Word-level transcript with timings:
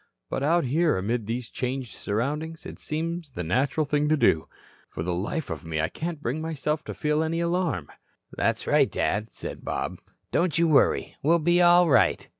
But 0.31 0.41
out 0.41 0.63
here, 0.63 0.97
amid 0.97 1.27
these 1.27 1.47
changed 1.47 1.93
surroundings, 1.93 2.65
it 2.65 2.79
seems 2.79 3.29
the 3.29 3.43
natural 3.43 3.85
thing 3.85 4.09
to 4.09 4.17
do. 4.17 4.47
For 4.89 5.03
the 5.03 5.13
life 5.13 5.51
of 5.51 5.63
me 5.63 5.79
I 5.79 5.89
can't 5.89 6.23
bring 6.23 6.41
myself 6.41 6.83
to 6.85 6.95
feel 6.95 7.21
any 7.21 7.39
alarm." 7.39 7.87
"That's 8.35 8.65
right, 8.65 8.91
Dad," 8.91 9.31
said 9.31 9.63
Bob. 9.63 9.99
"Don't 10.31 10.57
you 10.57 10.67
worry. 10.67 11.17
We'll 11.21 11.37
be 11.37 11.61
all 11.61 11.87
right." 11.87 12.27